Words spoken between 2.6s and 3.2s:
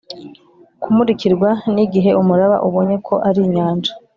ubonye ko